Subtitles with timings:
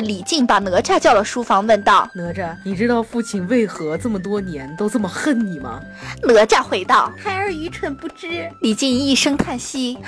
[0.00, 5.78] 是李靖把哪吒叫到书房，问道：“哪吒，你知道父亲为何这么多年都这么恨你吗？”
[6.24, 9.98] 哪吒回道：“孩儿愚蠢不知。”李靖一声叹息：“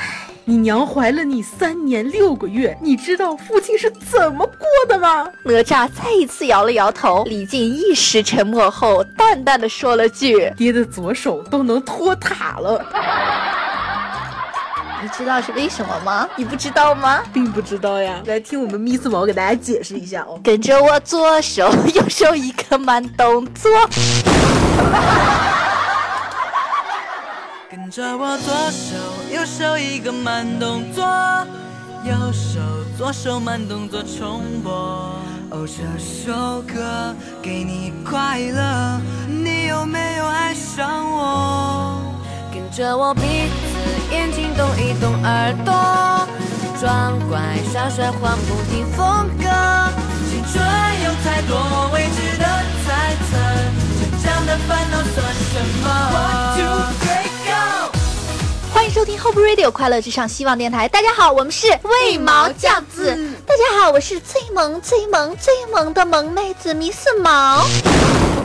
[0.46, 7.24] 你娘怀了你三年六个月，你知道父亲是怎么过的吗？”哪吒再一次摇了摇头。
[7.24, 12.82] 李靖一时沉默后，淡淡的说了句：“爹的左手都能托塔了。”
[15.02, 16.28] 你知道是为什么吗？
[16.36, 17.24] 你不知道吗？
[17.32, 18.22] 并不知道呀。
[18.24, 20.40] 来听我们 Miss 毛给大家解释一下哦。
[20.44, 23.68] 跟着我左手右手一个慢动作。
[27.68, 28.94] 跟着我左手
[29.34, 31.04] 右手一个慢动作，
[32.04, 32.60] 右手
[32.96, 34.72] 左手慢动作重播。
[35.50, 37.12] 哦，这首歌
[37.42, 42.00] 给你快乐，你有没有爱上我？
[42.54, 43.71] 跟着我鼻子眼睛
[44.54, 45.72] 动一动，耳朵
[46.80, 47.38] 装乖
[47.72, 49.44] 耍帅换不停风格。
[50.28, 50.62] 青春
[51.04, 52.44] 有太多未知的
[52.86, 53.38] 猜测，
[53.98, 55.16] 成长的烦恼算
[55.50, 57.90] 什么？One two three go！
[58.74, 60.86] 欢迎收听 Hope Radio 快乐至上希望电台。
[60.88, 63.16] 大家好，我们是为毛酱子。
[63.46, 67.64] 大家好，我是最萌最萌最萌的萌妹子 Miss 毛。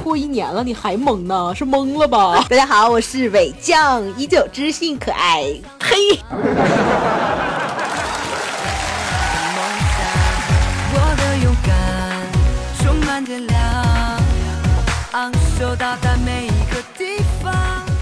[0.07, 1.53] 过一年了，你还萌呢？
[1.53, 2.41] 是懵了吧？
[2.49, 5.43] 大家好，我是伟酱，依旧知性可爱。
[5.81, 5.97] 嘿。
[10.93, 12.25] 我的勇敢
[12.79, 13.59] 充满电量，
[15.11, 17.53] 昂首到达每一个地方。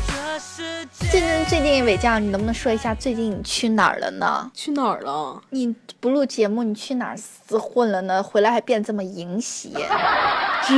[0.06, 1.08] 这世界。
[1.10, 4.52] 最近最近伟酱，你能不能说一下最近你去哪儿了呢？
[4.54, 5.42] 去哪儿了？
[5.50, 7.18] 你不录节目，你去哪儿
[7.50, 8.22] 厮混了呢？
[8.22, 9.70] 回来还变这么淫邪。
[10.68, 10.76] 这。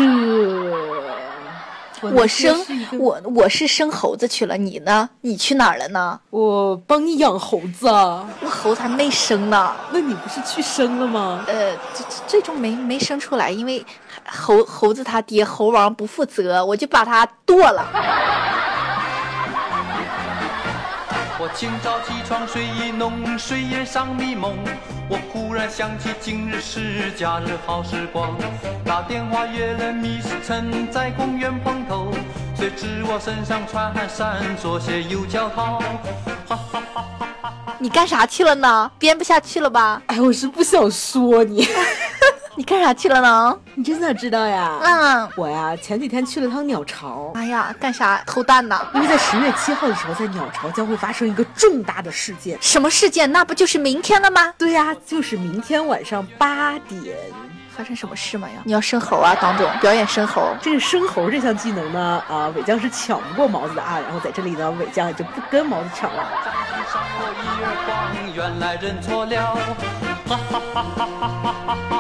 [2.02, 2.66] 我生
[3.00, 5.10] 我我是生猴子去了，你呢？
[5.22, 6.20] 你去哪儿了呢？
[6.30, 9.74] 我帮你养猴子啊，那猴子还没生呢。
[9.92, 11.44] 那你不是去生了吗？
[11.48, 13.86] 呃，最最终没没生出来，因为
[14.28, 17.86] 猴猴子他爹猴王不负责，我就把他剁了。
[21.40, 24.58] 我清早起床睡意浓，睡眼尚迷蒙。
[25.08, 28.36] 我忽然想起今日是假日好时光，
[28.84, 32.12] 打电话约了 Miss 陈在公园碰头。
[32.56, 35.80] 谁知我身上穿汗衫，左鞋右脚套。
[37.78, 38.92] 你干啥去了呢？
[38.98, 40.02] 编不下去了吧？
[40.08, 41.68] 哎，我是不想说你。
[42.58, 43.56] 你干啥去了呢？
[43.76, 44.80] 你真想知道呀？
[44.82, 47.32] 嗯，我呀，前几天去了趟鸟巢。
[47.36, 48.76] 哎呀，干啥偷蛋呢？
[48.96, 52.58] 因为在十月七号的时候，在鸟巢将会发生一个重大的事件。
[52.60, 53.32] 什么事件？
[53.32, 54.52] 那不就是明天了吗？
[54.58, 57.16] 对呀，就是明天晚上八点。
[57.78, 58.56] 发生什么事嘛呀？
[58.64, 60.50] 你要生猴啊，党总表演生猴。
[60.60, 64.00] 这个生猴这项技能呢，啊，伟将是抢不过毛子的啊。
[64.00, 66.28] 然后在这里呢，伟将就不跟毛子抢了。
[68.34, 69.56] 原来认错了。
[70.28, 71.97] 哈哈哈哈哈哈哈哈！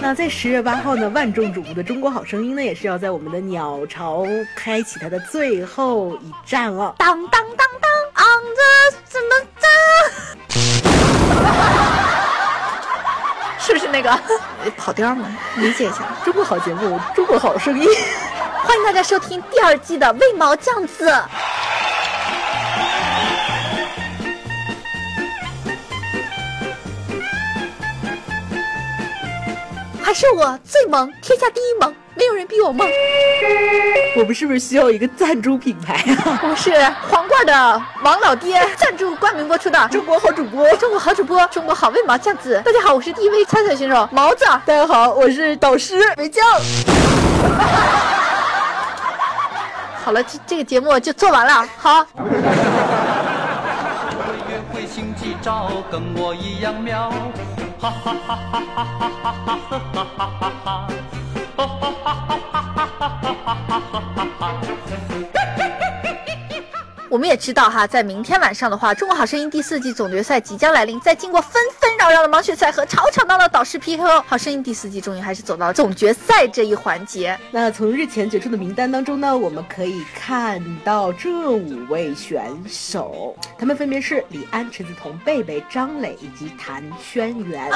[0.00, 4.24] 那在十月八号呢，万众瞩目的《中国好声音》呢，也是要在我们的鸟巢
[4.56, 6.94] 开启它的最后一站了。
[6.96, 9.28] 当当当当，on the 怎么
[9.60, 9.70] 当？
[13.58, 14.18] 是不是那个
[14.78, 15.26] 跑调呢？
[15.56, 17.86] 理解一下，中国好节目，《中国好声音》，
[18.66, 21.10] 欢迎大家收听第二季的《为毛酱子》。
[30.08, 32.88] 还是我最萌，天下第一萌，没有人比我萌。
[34.16, 36.40] 我们是不是需要一个赞助品牌啊？
[36.48, 36.72] 我是
[37.10, 42.62] 皇冠的王老爹赞助冠名播出的中国好主播，中国好主播，中国好为毛酱子。
[42.64, 44.46] 大家好，我是第一位参赛选手毛子。
[44.64, 46.42] 大家好，我是导师伟酱。
[50.02, 51.68] 好了，这这个节目就做完了。
[51.76, 52.06] 好。
[54.48, 57.12] 约会心机招跟我一样妙。
[57.80, 60.88] 哈哈哈哈哈哈哈哈哈哈哈哈哈！
[61.56, 65.37] 哈哈哈哈哈哈哈哈哈哈！
[67.10, 71.00] 我们也知道哈，在明天晚上的话，《中国好声音》第四季总决赛即将来临。
[71.00, 77.38] 在经过纷纷扰扰的盲选赛和吵吵闹闹的导师 PK 后，《好声音》第四季终于还是走到了总决赛这一环节。
[77.50, 87.70] 那从日前决出的名单当中呢，我们可以看到这五位选手，他们分别是李安、陈梓彤、贝贝、张磊以及谭轩辕。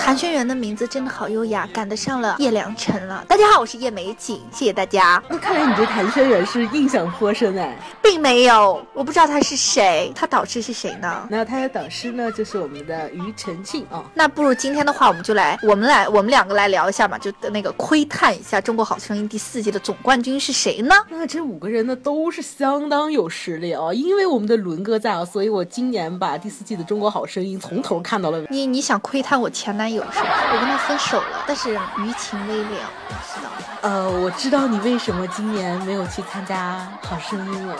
[0.00, 3.22] 谭轩辕的名字真的好优雅，赶得上了叶良辰了。
[3.28, 5.22] 大家好，我是叶美景，谢谢大家。
[5.28, 7.76] 那看来你对谭轩辕是印象颇深哎。
[8.02, 11.28] 并没有，我不知道他是谁，他导师是谁呢？
[11.30, 14.02] 那他的导师呢，就是我们的庾澄庆啊。
[14.14, 20.94] 那不如今天的话，我们就来，我们来，我们两个来聊一下嘛，就那个窥探一下《中国好声音》第四季的总冠军是谁呢？
[21.10, 23.92] 那这五个人呢，都是相当有实力啊。
[23.92, 28.46] 因为我们的伦哥在啊，所以我今年把第四季的《中国好声音》从头看到了尾。
[28.50, 30.28] 你你想窥探我前男友是吧？
[30.52, 32.90] 我跟他分手了，但是余情未了，
[33.34, 33.56] 知道吗？
[33.82, 37.76] 呃，我知道你为什么今年没有去参加好声音了。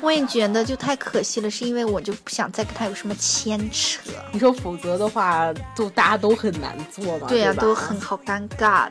[0.00, 4.00] 我也觉得就太可惜了，是因为我就不想再跟他有什么牵扯。
[4.32, 7.20] 你说否则的话，就大家都很难做嘛。
[7.20, 8.88] 呀、对都很好尴尬。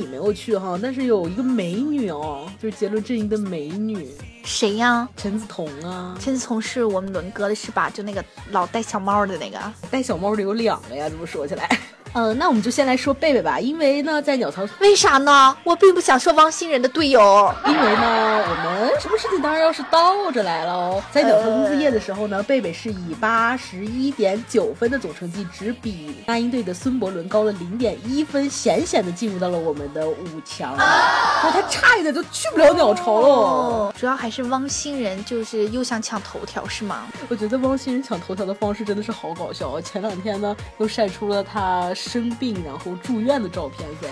[0.00, 4.08] 你没有去哈，但是有一个美女哦，就是杰伦阵营的美女。
[4.42, 5.06] 谁呀？
[5.16, 6.16] 陈梓童啊！
[6.18, 7.90] 陈梓童是我们伦哥的是吧？
[7.90, 9.58] 就那个老带小猫的那个，
[9.90, 11.68] 带小猫的有两个呀，这么说起来。
[12.12, 15.56] 呃，那我们就先来说贝贝吧，因为呢，在鸟巢，为啥呢？
[15.62, 21.00] 我并不想说汪星人的队友，因为呢，我们什么事情当然要是倒着来喽。
[21.12, 30.74] 在鸟巢公司夜的时候呢，贝贝是以八十一点九分的总成绩，只比那英队的孙伯伦高了零点一分，险险的进入到了我们的五强。
[30.74, 33.94] 哦，他差一点就去不了鸟巢了。
[33.96, 37.06] 主要还是汪星人就是又想抢头条是吗？
[37.28, 39.80] 我觉得汪星人抢头条的方式真的是好搞笑。
[39.80, 41.94] 前两天呢，又晒出了他。
[42.08, 44.08] 生病然后住院的照片噻。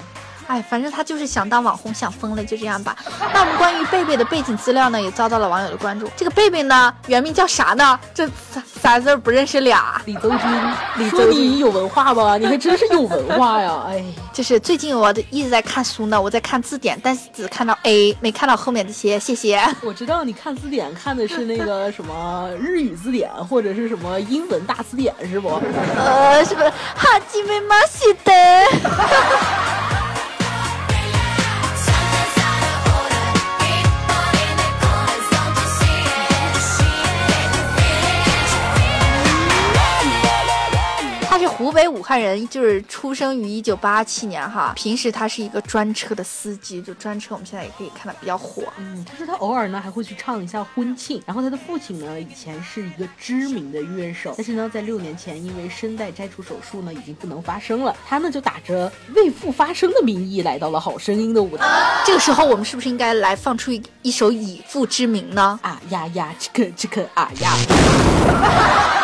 [0.48, 2.96] 哎，反正他就是想当网红，想疯了，就这样吧。
[3.34, 6.10] 那我们关于贝贝的背景资料呢，也遭到了网友的关注。
[6.16, 8.00] 这个贝贝呢，原名叫啥呢？
[8.14, 10.00] 这仨仨字不认识俩。
[10.06, 10.38] 李邹军，
[10.96, 12.38] 李邹君有文化吧？
[12.38, 13.84] 你还真是有文化呀！
[13.88, 14.02] 哎，
[14.32, 19.18] 就是最近我一直在看书呢，我在看字典，但是只看到 A，没看到后面这些。
[19.18, 19.60] 谢谢。
[19.82, 25.60] 我知道你看字典看的是那个什么日语字典或者是什么英文大词典是不？
[25.98, 28.32] 呃，是不是哈基梅马西的？
[41.58, 44.72] 湖北武汉人，就是出生于一九八七年哈。
[44.76, 48.62] 平时他是一个专车的司机，就专车我们现在也可以看到比较火。
[48.78, 51.20] 嗯，他说他偶尔呢还会去唱一下婚庆。
[51.26, 57.96] 然后他的父亲呢以前是一个知名的乐手，但是呢在六年前因为声带摘除手术呢已经不能发声了。
[58.06, 61.66] 他呢就打着为父发声的名义来到了好声音的舞台。
[62.06, 65.58] 这个时候我们是不是应该来放出一一首以父之名呢？
[65.64, 68.97] 啊呀呀，这个这个啊呀。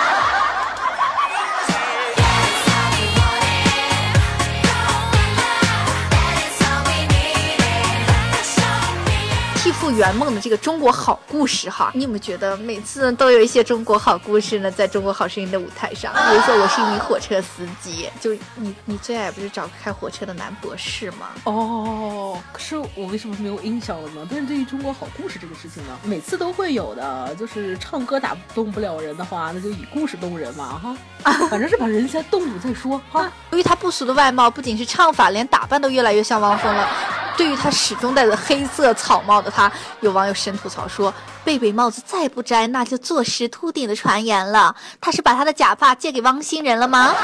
[9.95, 14.71] 圆梦的这个中国好故事哈，你有没有觉得每次都有一些中国好故事呢？
[14.71, 21.29] 在中国好声音的舞台上，比如说我是一名火车司机，就你你最爱不是找开火车的男博士吗？
[21.45, 24.27] 哦，可是我为什么没有印象了呢？
[24.29, 30.97] 但是对于中国好故事这个事情呢，每次都会有的，就是唱歌打动不了人的话，那就以故事动人嘛哈，
[31.49, 33.31] 反正是把人先动住再说哈。
[33.53, 36.89] 由于他不俗的外貌，不仅是唱法，连打扮都越来越像汪峰了。
[37.37, 39.71] 对于他始终戴着黑色草帽的他，
[40.01, 41.13] 有网友神吐槽说
[41.45, 44.75] ：“贝贝帽子再不摘，那就坐实秃顶的传言了。
[45.01, 47.15] 他是把他的假发借给汪星人了吗？”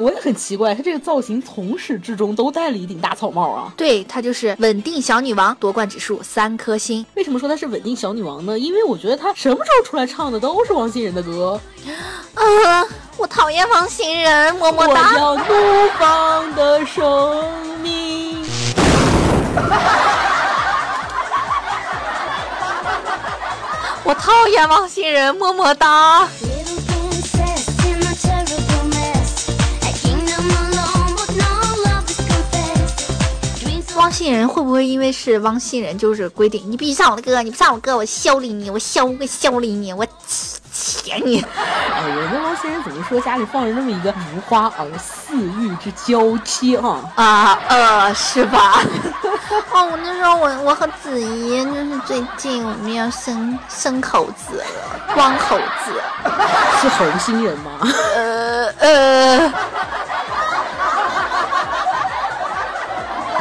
[0.00, 3.72] 我也很奇怪，她这个造型从始至终都戴了一顶大草帽啊。
[3.76, 7.04] 对，她就是稳定小女王，夺冠指数三颗星。
[7.14, 8.58] 为什么说她是稳定小女王呢？
[8.58, 11.60] 因为我觉得她什么时候出来唱的都是王心仁的歌。
[12.34, 12.84] 啊，
[13.16, 15.12] 我讨厌王心仁，么么哒。
[15.12, 15.42] 我要怒
[15.98, 17.44] 放的生
[17.82, 18.44] 命。
[24.04, 26.28] 我讨厌王心仁，么么哒。
[33.96, 40.06] 汪星人会不会因为是汪星人，就是规定你必须唱我的歌，你不唱我歌，我削理你，我削个削理你，我
[40.72, 41.42] 切你！
[41.96, 43.18] 哎，人家汪星人怎么说？
[43.20, 48.82] 家里放着那么一个如花而似玉之娇妻啊啊呃，是吧？
[49.72, 54.64] 哦，我那时候我我和子怡就是最近我们要生生猴子了，
[55.14, 55.92] 光猴子
[56.82, 57.70] 是猴星人吗？
[58.14, 59.52] 呃呃。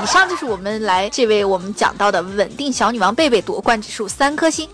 [0.05, 4.69] 以上就是我们来这位我们讲到的稳定小女王贝贝夺冠指数三颗星。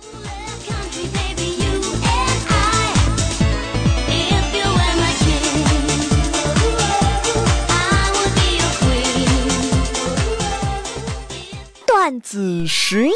[11.87, 13.07] 段子时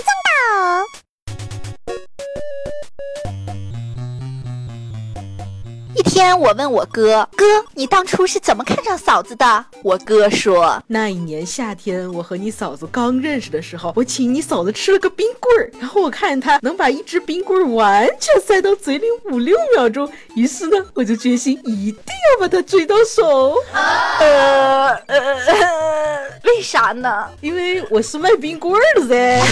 [6.15, 7.43] 天，我问我哥：“哥，
[7.73, 27.27] 你当初是怎么看上嫂子的？”我哥说那一年夏天，我和你嫂子刚认识的时候，我请你嫂子吃了个冰棍儿，然后我看她能把一只冰棍儿完全塞到嘴里五六秒钟，于是呢，我就决心一定要把她追到手，：“呃呃呃，为啥呢？
[27.41, 29.43] 因为我是卖冰棍儿的噻。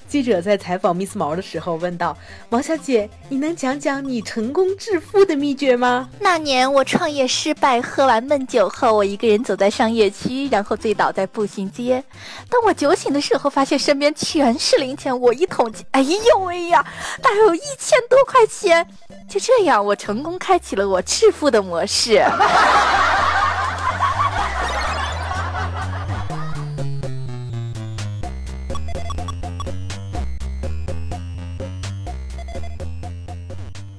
[0.09, 2.17] 记者在采访 Miss 毛的时候问道
[2.49, 12.03] ：“毛小姐，你能讲讲你成功致富的秘诀吗那年我创业失败，喝完闷酒后，我一个人走在商业区，然后醉倒在步行街。
[12.49, 16.83] 当我酒醒的时候，发现身边全是零钱，我一统计，哎呦喂呀，
[17.21, 18.85] 大概有一千多块钱。
[19.29, 22.19] 就这样，我成功开启了我致富的模式。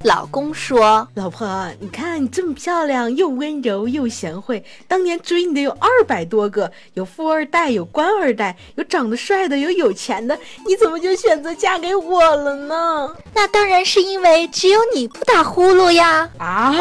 [0.04, 13.14] 老公说？”老婆，你看你这么漂亮，又温柔又贤惠，当年追你的有二百多个，有富二代，有官二代，有长得帅的，有有钱的，你怎么就选择嫁给我了呢？
[13.35, 16.28] 那当然是因为只有你不打呼噜呀。
[16.38, 16.73] 啊！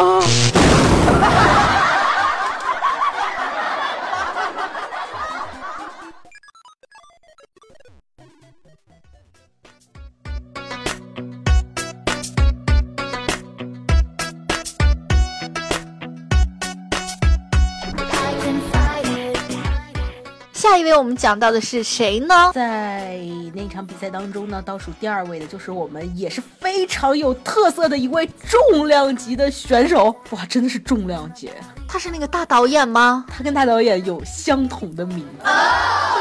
[20.79, 22.51] 一位我们讲到的是谁呢？
[22.53, 23.17] 在
[23.53, 31.49] 那场比赛当中呢，倒数第二位的就是我们也是非常有特色的一位重量级的选手，哇，真的是重量级！
[31.87, 33.25] 他是那个大导演吗？
[33.27, 35.49] 他跟大导演有相同的名字，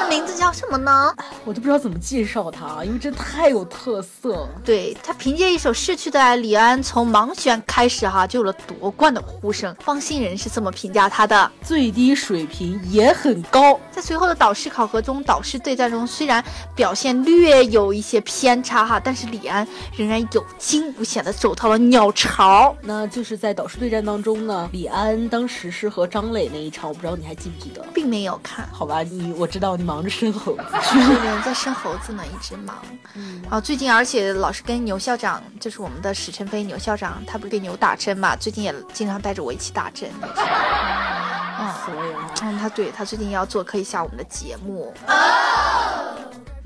[0.08, 1.14] 名字叫什么呢？
[1.44, 4.48] 我都不知道怎么介绍他，因为真太有特色了。
[4.64, 9.74] 对他凭借一首《逝去的爱》，李安从盲选开始哈就有了夺冠的呼声。
[9.80, 16.42] 方心人是这么评价他的：最低水平也很高，在随后的导师考核中，导师对战中虽然
[16.74, 22.74] 表现略有一些偏差哈，但是李安仍然有惊无险的走到了鸟巢。
[22.82, 27.84] 那就是在导师对战当中呢，李安当时是和张磊那一场，我不知道你还记不记得？
[27.92, 30.62] 并没有看，好吧，你我知道你忙着生猴子
[30.98, 32.76] 有人在生猴子呢，一直忙。
[33.50, 40.10] 啊，最近而且老是跟牛校长，就是我们的史晨飞牛校长，他不是给牛打针嘛，最近也经常带着我一起打针。
[40.20, 40.28] 嗯
[42.58, 44.94] 他对他最近要做客一下我们的节目。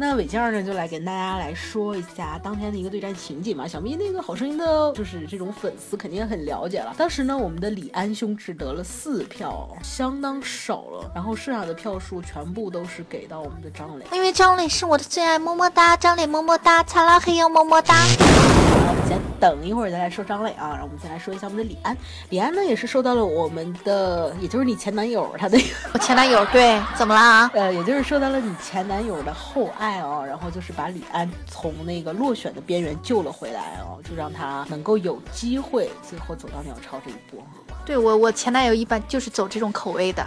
[0.05, 3.69] 那伟健呢就来跟大家来说一下当天的一个对战情景嘛。
[3.69, 6.93] 想必那个好声音的，就是这种粉丝肯定很了解了。
[6.99, 11.09] 当时呢，我们的李安兄只得了四票，相当少了。
[11.15, 14.05] 然后剩下的票数全部都是给到我们的张磊。
[14.11, 17.95] 因为张磊是我的最爱，么么哒，张磊么么哒，擦拉嘿哟么么哒。
[17.95, 21.97] 我们先等一会儿再来说张磊啊，然后我们再来说一下我们的李安。
[22.31, 25.57] 李安呢也是受到了我们的，也就是你前男友他的，
[25.95, 27.51] 我前男友对，怎么了啊？
[27.55, 37.43] 呃，也就是受到了你前男友的厚爱哦，然后就是把李安从那个落选的边缘救了回来哦，就让他能够有机会最后走到鸟巢这一步。
[37.85, 40.23] 对我，我前男友一般就是走这种口味的，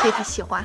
[0.00, 0.64] 所以他喜欢。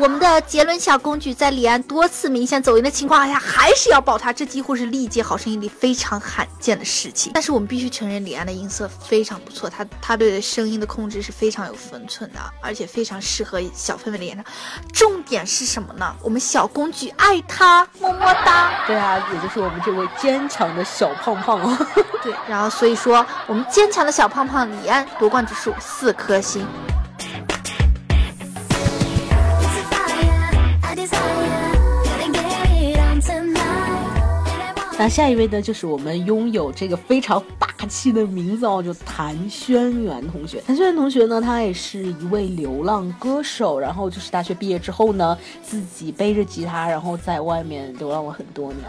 [0.00, 7.32] 我们的杰伦小公举在李安多次明显走音的情况下，还是要保他，这几乎是历届好声音里非常罕见的事情。
[7.34, 14.44] 但是我们必须承认，李安的音色非常不错，他他对声音的控制是非常有分寸的，而且非常适合小氛围的演唱。
[14.92, 16.14] 重点是什么呢？
[16.22, 18.70] 我们小公举爱他，么么哒。
[18.86, 21.86] 对啊，也就是我们这位坚强的小胖胖哦。
[22.22, 26.64] 对，然后所以说，我们坚强的小胖胖李安夺冠指数四颗星。
[35.00, 40.60] 那下一位呢，就是我们拥有这个非常霸气的名字哦，就谭轩辕同学。
[40.66, 48.80] 谭轩辕同学呢，他也是一位流浪歌手，然后就是大学毕业之后呢，自己背着吉他，然后在外面流浪了很多年。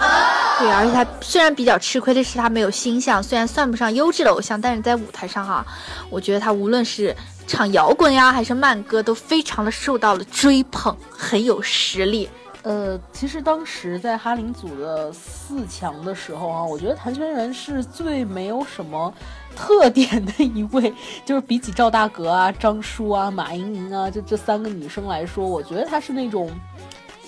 [0.58, 5.64] 对，而且他虽然比较吃亏的是他没有星象，虽然算不上优质的偶像，但是在舞台上哈、
[6.10, 12.28] 我觉得他无论是唱摇滚呀还是慢歌，都非常的受到了追捧，很有实力。
[12.64, 19.14] 呃，其实当时在哈林组的四强的时候啊，我觉得谭轩元是最没有什么
[19.56, 20.94] 特点的一位，
[21.26, 26.50] 就是比起赵大格啊、张舒啊、马莹莹啊，就这三个女生来说，我觉得她是那种。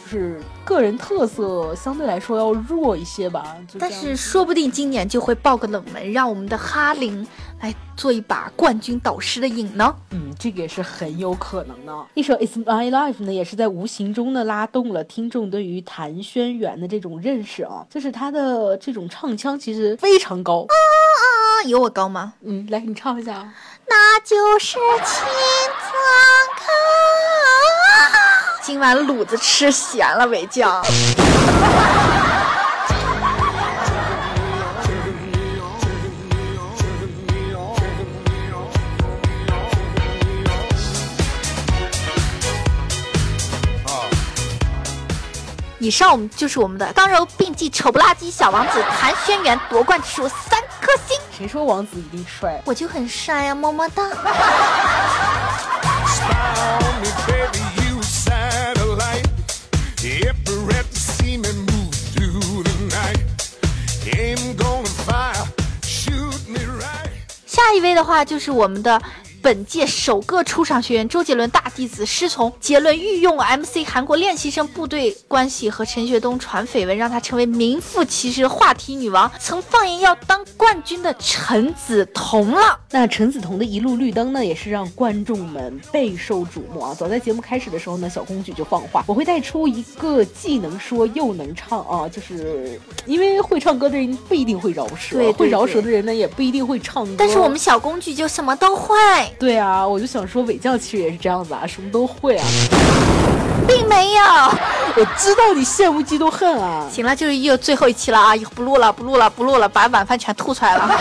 [0.03, 7.25] 就是个人特色相对来说要弱一些吧，但是说不定今年就会爆个冷门，让我们的哈林
[7.61, 9.95] 来做一把冠军导师的瘾呢。
[10.09, 11.93] 嗯，这个也是很有可能的。
[12.15, 20.61] 一首《It's My Life》呢，也是在无形中呢拉动了听众对于谭轩辕的这种认识啊，就是他的这种唱腔其实非常高。
[20.61, 22.33] 啊，有我高吗？
[22.41, 23.53] 嗯，来你唱一下啊。
[23.87, 25.27] 那就是青
[25.79, 25.91] 藏
[26.57, 26.63] 高。
[28.63, 30.83] 今晚卤子吃咸了，伟将。
[45.91, 52.62] 上我们就是我们的刚柔并济、丑不拉几小王子谭轩辕夺冠指数三颗星，谁说王子一定帅？
[52.65, 54.03] 我就很帅呀、么么哒。
[67.45, 69.01] 下一位的话就是我们的
[69.41, 82.79] 本届首个出场学员周杰伦大弟子师从杰伦御用 MC 韩国练习生部队关系和陈学冬传绯闻，让他成为名副其实话题女王，曾放言要当冠军的陈梓童了。
[82.91, 86.93] 那陈梓童的一路绿灯呢，也是让观众们备受瞩目啊！
[86.93, 97.15] 早在节目开始的时候呢，小公举就放话，我会带出一个既能说又能唱啊，就是因为会唱歌的人不一定会饶舌，对对会饶舌的人呢也不一定会唱歌。
[97.17, 98.95] 但是我们小公举就什么都会，
[99.39, 102.45] 对啊，我就想说伟将其实也是这样子啊，什么都会啊。
[103.67, 104.23] 并没有。
[104.95, 106.88] 我知道你羡慕嫉妒恨啊。
[106.91, 110.89] 行了，就是又最后一期了啊，以后不录了，不录了，不录了，把晚饭全吐出来了。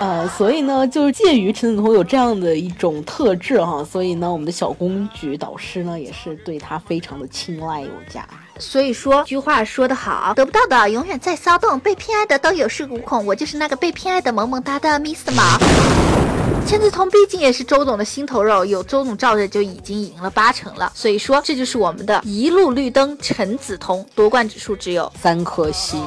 [0.00, 8.26] 呃，所以呢，就是鉴于陈子彤有这样的一种特质哈，所以呢，我们的小公举导师呢也是对他非常的青睐有加。
[8.60, 13.24] 所以说，句话说得好，得不到的永远在骚动，被偏爱的都有恃无恐。
[13.26, 15.58] 我就是那个被偏爱的萌萌哒的 Miss 毛。
[16.66, 20.92] 陈梓童毕竟也是周董的心头肉，有周董罩着就已经赢了八成了。
[20.94, 26.04] 所以说，这就是我们的一路绿灯陈梓童夺冠指数只有三颗星。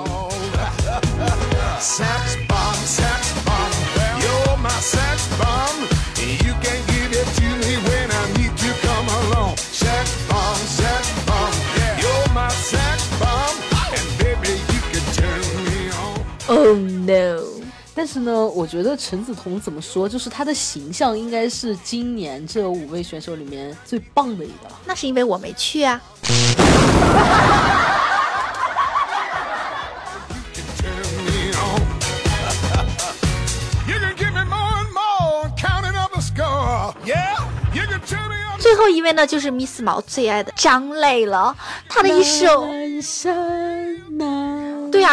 [18.13, 25.99] 是呢，我觉得陈梓童怎么说，就是他的形象应该是今年这五位选手里面最棒的一个，那是因为我没去啊。
[38.59, 41.55] 最后一位呢，就是 miss 毛最爱的张磊了，
[41.89, 42.67] 他的一首。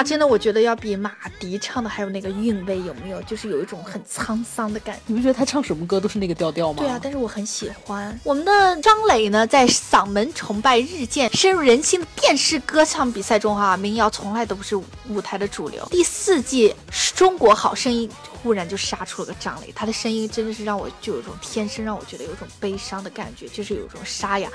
[0.02, 3.20] 真的，我觉得要比马迪唱的还有那个韵味，有没有？
[3.22, 5.02] 就是有一种很沧桑的感觉。
[5.06, 6.78] 你不觉得他唱什么歌都是那个调调吗？
[6.78, 14.76] 对啊，但是我很喜欢我们的张磊呢，在嗓门崇拜日渐深入人心的电视歌唱比赛中哈、民谣从来都不是
[15.08, 15.86] 舞台的主流。
[15.90, 16.74] 第四季
[17.20, 18.08] 中国好声音
[18.42, 24.48] 忽然就杀出了个张磊，他的声音真的是让我就有种天生让我觉得有种悲伤的感觉，就是有种沙哑，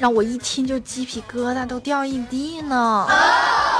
[0.00, 3.06] 让我一听就鸡皮疙瘩都掉一地呢。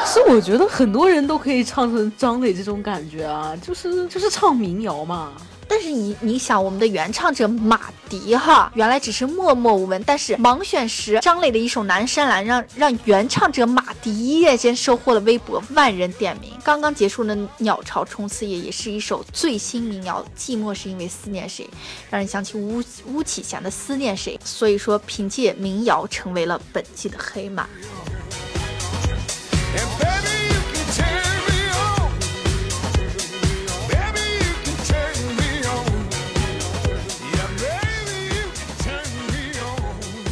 [0.06, 5.32] 是我觉得很多人都可以唱成张磊这种感觉啊，就是就是唱民谣嘛。
[5.68, 16.52] 但是你你想，我们的原唱者马迪哈，原来只是默默无闻，但是盲选时张磊的一首《南山南》让让原唱者马迪一夜间收获了微博万人点名。
[16.64, 21.68] 刚刚结束的《鸟巢冲刺夜》也是一首最新民谣，寂寞是因为思念谁，
[22.10, 24.38] 让人想起巫巫启贤的思念谁。
[24.42, 27.68] 所以说，凭借民谣成为了本季的黑马。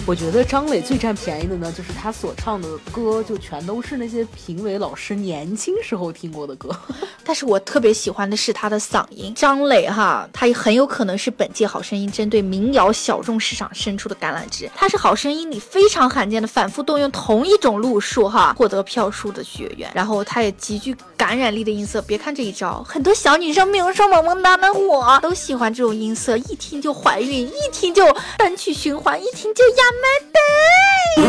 [0.07, 6.71] 我觉得张磊最占便宜的呢，就是他所唱的歌就全都是那些评委老师年轻时候听过的歌。
[7.27, 14.71] 但是我特别喜欢的是他的嗓音，张磊哈，他也很有可能是本届好声音针对民谣小众市场伸出的橄榄枝。
[14.77, 19.91] 他是好声音里非常罕见的反复动用同一种路数哈，获得票数的学员。
[19.93, 28.05] 然后他也极具感染力的音色，别看这一招，很多小女生，比如说萌萌哒的我，都喜欢这种音色，一听就怀孕，一听就
[28.39, 31.25] 单曲循环，一听就压 my babe。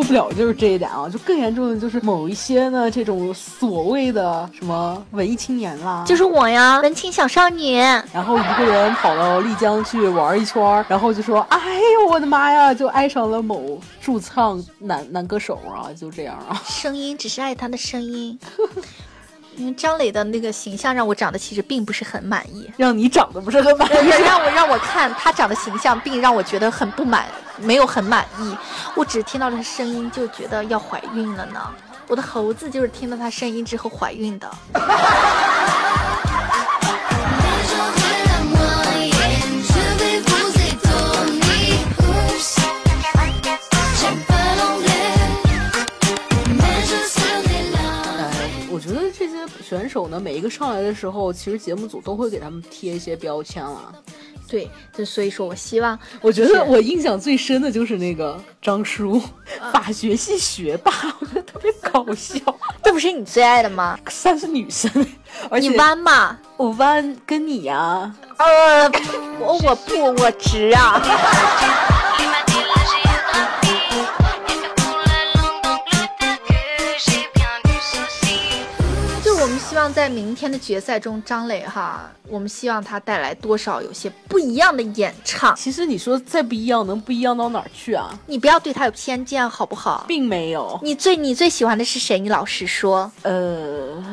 [0.00, 7.76] 受不了就是这一点啊，就更严重的就是某一些呢这种所谓的什么文艺青年啦，就是我呀，文青小少女。
[7.76, 11.58] 然后一个人跑到丽江去玩一圈，然后就说：“哎
[12.00, 16.62] 呦我的妈呀！”就爱上了某驻唱男男歌手啊，就这样啊。
[16.64, 18.38] 声音只是爱他的声音。
[19.60, 27.26] 因为张磊的那个形象让我长得其实并不是很满意，让你长得不是很满意，让我让我看他长的形象，并让我觉得很不满，
[27.58, 28.56] 没有很满意。
[28.96, 31.60] 我只听到他声音就觉得要怀孕了呢。
[32.08, 34.50] 我的猴子就是听到他声音之后怀孕的。
[49.70, 53.92] 选手呢，每一个上来的时候，其实节目组都会给他们贴一些标签啊。
[54.48, 59.22] 对，就所以说我希望，我觉得我印象最深的就是那个张叔，
[59.72, 62.40] 法学系学霸，我觉得特别搞笑。
[62.82, 63.96] 这不是你最爱的吗？
[64.08, 64.90] 算是女生，
[65.48, 66.36] 而且你弯嘛？
[66.56, 68.90] 我弯跟你呀、呃，
[69.38, 71.00] 我我不我直啊。
[79.80, 85.56] 望在明天的决赛中，张磊哈，我们希望他带来多少有些不一样的演唱。
[85.56, 88.10] 其实你说再不一样，能不一样到哪儿去啊？
[88.26, 90.04] 你不要对他有偏见，好不好？
[90.06, 90.78] 并没有。
[90.82, 92.18] 你最你最喜欢的是谁？
[92.18, 93.10] 你老实说。
[93.22, 94.04] 呃，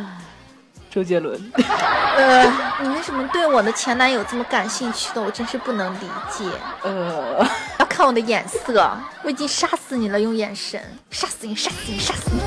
[0.89, 1.38] 周杰伦。
[2.15, 2.45] 呃，
[2.82, 5.21] 你为什么对我的前男友这么感兴趣的？
[5.21, 6.45] 我真是不能理解。
[6.84, 7.45] 呃，
[7.80, 8.89] 要看我的眼色，
[9.21, 12.39] 我已经杀死你了，用眼神杀死你，杀死你，杀死你。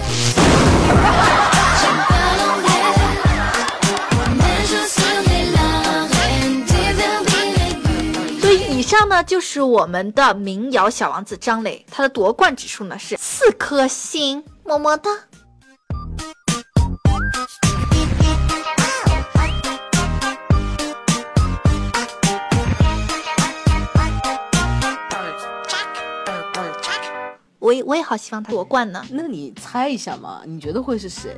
[8.90, 15.08] 上呢就是我们的民谣小王子张磊，他的夺冠指数呢是四颗星，么么哒。
[27.60, 30.42] 我也我也好希望他夺冠呢，那你猜一下嘛？
[30.44, 31.36] 你觉得会是谁？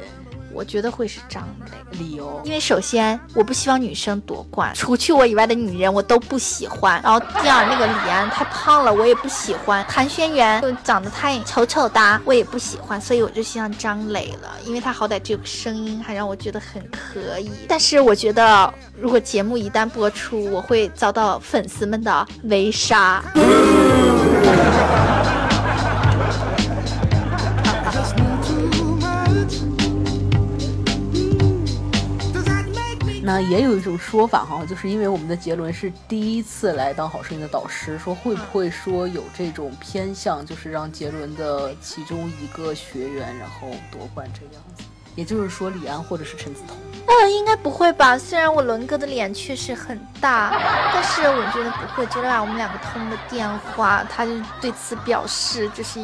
[0.54, 1.98] 我觉得会是张磊。
[1.98, 2.40] 理由？
[2.44, 7.00] 因为首先我不希望女生夺冠，除去我以外的女人我都不喜欢。
[7.02, 13.00] 然后第二，那个李安太胖了，我也不喜欢；谭轩辕就长得太丑丑哒，我也不喜欢。
[13.00, 17.50] 所以我就希望张磊了，因为他好歹这个声音还让我觉得很可以。
[17.68, 23.22] 但是我觉得，如果节目一旦播出，我会遭到粉丝们的围杀。
[33.32, 44.84] 那也有一种说法哈，就是因为我们的杰伦是第一次来当好声音的导师，说会不会说有这种偏向，就是让杰伦的其中一个学员然后夺冠这样子。
[45.14, 46.76] 也就是说，李安或者是陈梓彤。
[47.06, 48.18] 呃，应该不会吧？
[48.18, 50.50] 虽然我伦哥的脸确实很大，
[50.92, 52.04] 但是我觉得不会。
[52.08, 56.00] 昨天我们两个通了电话，他就对此表示就是，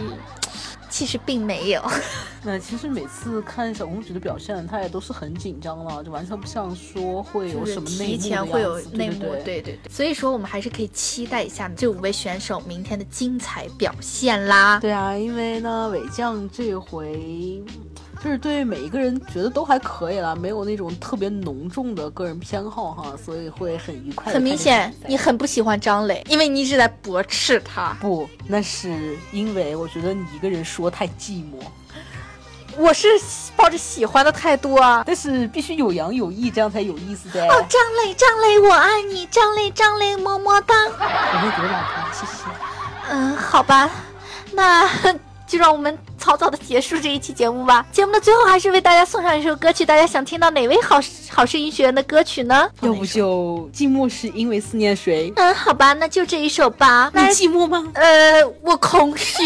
[0.98, 1.80] 其实并没有。
[2.42, 9.78] 那其实每次看小公举的表现，他也都是很紧张了，就完全不像说会有什么内幕提的前会有内幕，对对对对对。
[9.88, 14.80] 所以说，我们还是可以期待一下这五位选手明天的精彩表现啦。
[14.80, 17.62] 对啊，因为呢，伟将这回
[18.22, 24.32] 就是对每一个人觉得都还可以了，没有那种特别浓重的个人偏好哈，所以会很愉快。
[24.32, 27.96] 很明显，你很不喜欢张磊，因为你一直在驳斥他。
[28.00, 31.62] 不，那是因为我觉得你一个人说太寂寞，
[32.76, 33.08] 我是
[33.56, 35.04] 抱着喜欢的态度啊。
[35.06, 37.46] 但是必须有阳有义，这样才有意思的。
[37.46, 40.74] 哦，张磊，张磊，我爱你，张磊，张磊，么么哒。
[40.84, 42.42] 我会给老婆，谢谢。
[43.10, 43.88] 嗯，好吧，
[44.52, 44.88] 那
[45.46, 47.86] 就让我们草草的结束这一期节目吧。
[47.92, 51.00] 节目的最后，还是为大家送上一首歌曲，大家想听到哪位好
[51.30, 52.68] 好声音学员的歌曲呢？
[52.80, 55.32] 要不就寂寞是因为思念谁？
[55.36, 57.10] 嗯，好吧，那就这一首吧。
[57.14, 57.86] 你，寂寞吗？
[57.94, 59.42] 呃，我空虚。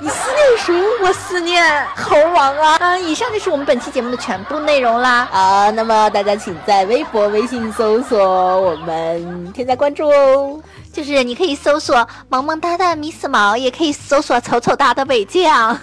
[0.00, 0.74] 你思念谁？
[1.02, 2.76] 我思念猴王啊。
[2.80, 5.28] 嗯，以上就是我们本期节目的全部内容啦。
[5.30, 10.60] 好，那么大家请在微博、微信搜索我们，添加关注哦。
[10.94, 15.76] 就是你可以搜索萌萌哒的 Miss 毛，也可以搜索丑丑哒的北将。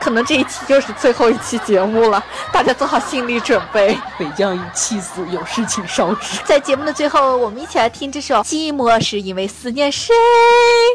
[0.00, 3.94] 可可能这一期就是最后一期节目了，大家做好心理准备。
[4.18, 6.38] 北将已气死，有事请烧纸。
[6.46, 10.14] 在节目的最后，我们一起来听这首《寂寞是因为思念谁》。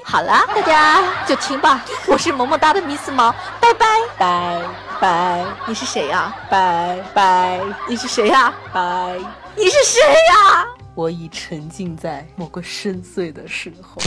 [0.09, 1.85] 好啦，大家就听吧。
[2.07, 3.85] 我是萌萌哒的 Miss 毛，拜拜。
[4.17, 4.59] 拜
[4.99, 9.15] 拜你是谁呀、拜拜你是谁呀、拜。
[9.55, 14.01] 你是谁呀、我已沉浸在某个深邃的时候。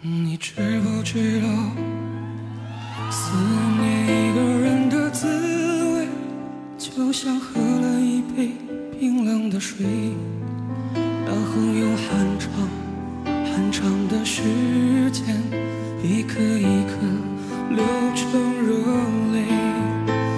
[0.00, 1.48] 你知不知道，
[3.10, 3.32] 思
[3.80, 5.26] 念一个人的滋
[5.94, 6.08] 味，
[6.78, 8.52] 就像喝了一杯
[8.98, 9.86] 冰冷的水，
[10.94, 12.50] 然后用很长
[13.44, 14.42] 很长的时
[15.10, 15.24] 间，
[16.02, 16.96] 一颗一颗
[17.70, 18.28] 流成
[18.62, 18.74] 热
[19.32, 19.44] 泪。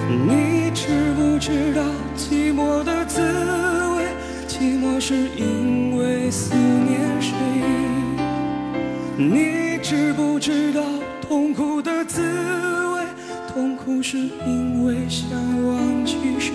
[0.09, 1.83] 你知不知道
[2.17, 3.21] 寂寞的滋
[3.97, 4.07] 味？
[4.47, 7.35] 寂寞是因为思念谁？
[9.17, 10.81] 你知不知道
[14.03, 15.31] 是因为想
[15.67, 16.53] 忘记谁？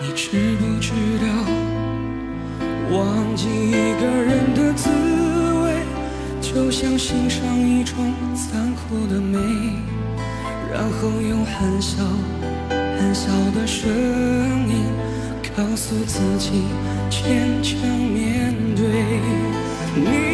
[0.00, 1.26] 你知不知道
[2.90, 4.90] 忘记一个人的滋
[5.62, 5.64] 味，
[6.40, 7.96] 就像欣赏一种
[8.34, 9.38] 残酷的美，
[10.72, 12.02] 然后用很小
[12.68, 13.88] 很小的声
[14.68, 14.84] 音
[15.56, 16.64] 告诉自己
[17.08, 19.20] 坚强面对。
[19.94, 20.33] 你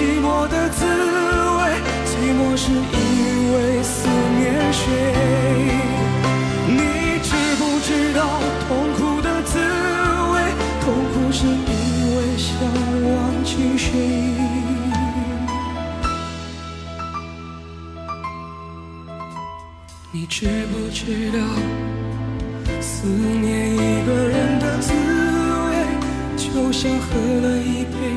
[0.00, 1.60] 寂寞的滋味？
[2.06, 4.08] 寂寞是因为思
[4.38, 4.82] 念谁？
[6.66, 9.58] 你知不知道痛苦的滋
[10.32, 10.34] 味？
[10.80, 12.48] 痛苦是因为想
[13.12, 13.90] 忘记谁？
[20.12, 21.38] 你知不知道，
[22.80, 24.94] 思念一个人的滋
[25.68, 25.76] 味，
[26.38, 28.16] 就像喝了一杯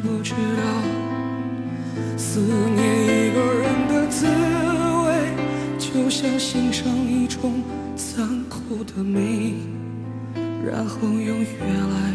[0.00, 0.36] 不知道
[2.16, 4.26] 思念一个人的滋
[5.06, 5.08] 味，
[5.78, 7.62] 就像欣赏一种
[7.96, 9.54] 残酷的美，
[10.64, 11.44] 然后用越
[11.90, 12.14] 来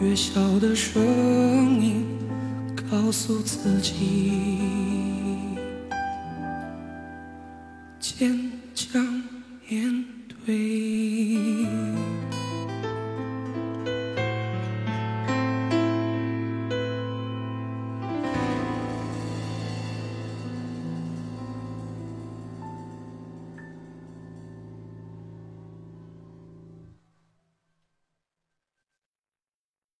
[0.00, 1.02] 越小的声
[1.80, 2.06] 音。
[2.90, 4.89] 告诉自己，